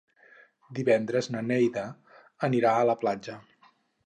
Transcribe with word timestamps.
Divendres 0.79 1.29
na 1.35 1.43
Neida 1.51 1.83
anirà 2.49 2.73
a 2.81 2.89
la 2.93 2.97
platja. 3.05 3.39